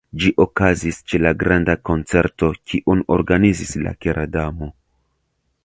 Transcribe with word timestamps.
Ĝi 0.21 0.29
okazis 0.43 1.01
ĉe 1.11 1.19
la 1.25 1.33
granda 1.43 1.75
koncerto 1.89 2.49
kiun 2.71 3.05
organizis 3.17 3.77
la 3.85 3.95
Kera 4.07 4.25
Damo. 4.39 4.71